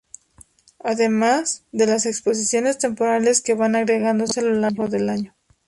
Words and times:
Además, 0.79 1.63
de 1.71 1.85
las 1.85 2.07
exposiciones 2.07 2.79
temporales 2.79 3.39
que 3.43 3.53
van 3.53 3.75
agregándose 3.75 4.39
a 4.39 4.43
lo 4.43 4.55
largo 4.55 4.87
del 4.87 5.09
año. 5.09 5.35